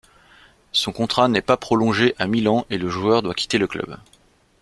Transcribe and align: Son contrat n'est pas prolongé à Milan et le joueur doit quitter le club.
Son 0.71 0.91
contrat 0.91 1.27
n'est 1.27 1.43
pas 1.43 1.57
prolongé 1.57 2.15
à 2.17 2.25
Milan 2.25 2.65
et 2.71 2.79
le 2.79 2.89
joueur 2.89 3.21
doit 3.21 3.35
quitter 3.35 3.59
le 3.59 3.67
club. 3.67 3.97